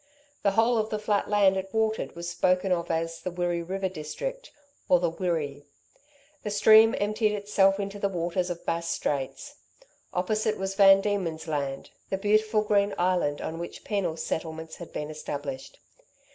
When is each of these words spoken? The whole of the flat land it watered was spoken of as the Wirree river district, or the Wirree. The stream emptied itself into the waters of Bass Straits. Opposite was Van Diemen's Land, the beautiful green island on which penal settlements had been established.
The 0.41 0.53
whole 0.53 0.79
of 0.79 0.89
the 0.89 0.97
flat 0.97 1.29
land 1.29 1.55
it 1.57 1.69
watered 1.71 2.15
was 2.15 2.27
spoken 2.27 2.71
of 2.71 2.89
as 2.89 3.21
the 3.21 3.29
Wirree 3.29 3.61
river 3.61 3.87
district, 3.87 4.49
or 4.89 4.99
the 4.99 5.11
Wirree. 5.11 5.63
The 6.41 6.49
stream 6.49 6.95
emptied 6.97 7.35
itself 7.35 7.79
into 7.79 7.99
the 7.99 8.09
waters 8.09 8.49
of 8.49 8.65
Bass 8.65 8.89
Straits. 8.89 9.57
Opposite 10.11 10.57
was 10.57 10.73
Van 10.73 11.01
Diemen's 11.01 11.47
Land, 11.47 11.91
the 12.09 12.17
beautiful 12.17 12.63
green 12.63 12.95
island 12.97 13.41
on 13.41 13.59
which 13.59 13.83
penal 13.83 14.17
settlements 14.17 14.77
had 14.77 14.91
been 14.91 15.11
established. 15.11 15.77